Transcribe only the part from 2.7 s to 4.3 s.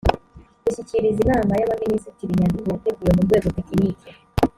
yateguwe ku rwego tekiniki